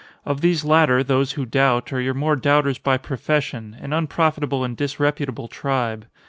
[0.25, 5.47] Of these latter, those who doubt, are your mere doubters by profession—an unprofitable and disreputable
[5.47, 6.07] tribe.